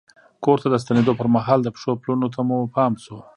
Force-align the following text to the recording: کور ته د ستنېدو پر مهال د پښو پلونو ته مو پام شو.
کور 0.43 0.57
ته 0.61 0.67
د 0.71 0.75
ستنېدو 0.83 1.13
پر 1.19 1.27
مهال 1.35 1.59
د 1.63 1.67
پښو 1.75 1.91
پلونو 2.01 2.27
ته 2.33 2.39
مو 2.47 2.57
پام 2.75 2.93
شو. 3.03 3.17